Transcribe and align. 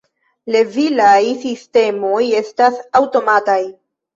Levilaj 0.55 1.21
sistemoj 1.43 2.25
estas 2.43 2.83
aŭtomataj. 3.03 3.63